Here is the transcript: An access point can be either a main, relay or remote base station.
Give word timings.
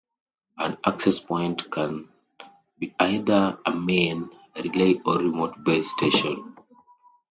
An 0.57 0.79
access 0.83 1.19
point 1.19 1.69
can 1.69 2.09
be 2.79 2.95
either 2.99 3.59
a 3.63 3.71
main, 3.71 4.31
relay 4.55 4.99
or 5.05 5.17
remote 5.19 5.63
base 5.63 5.91
station. 5.91 6.55